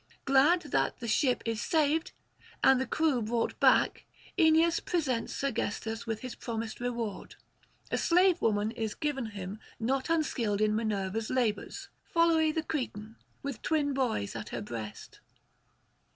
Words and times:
Glad 0.25 0.61
that 0.63 0.97
the 0.99 1.07
ship 1.07 1.43
is 1.45 1.61
saved 1.61 2.11
and 2.63 2.81
the 2.81 2.87
crew 2.87 3.21
brought 3.21 3.59
back, 3.59 4.05
Aeneas 4.35 4.79
presents 4.79 5.31
Sergestus 5.31 6.07
with 6.07 6.21
his 6.21 6.33
promised 6.33 6.79
reward. 6.79 7.35
A 7.91 7.99
slave 7.99 8.41
woman 8.41 8.71
is 8.71 8.95
given 8.95 9.27
him 9.27 9.59
not 9.79 10.09
unskilled 10.09 10.59
in 10.59 10.75
Minerva's 10.75 11.29
labours, 11.29 11.89
Pholoë 12.15 12.55
the 12.55 12.63
Cretan, 12.63 13.15
with 13.43 13.61
twin 13.61 13.93
boys 13.93 14.35
at 14.35 14.49
her 14.49 14.61
breast. 14.63 15.19